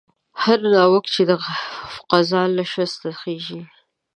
هر 0.43 0.59
ناوک 0.75 1.05
چې 1.13 1.21
د 1.29 1.31
قضا 2.11 2.43
له 2.55 2.63
شسته 2.73 3.09
خېژي 3.19 3.61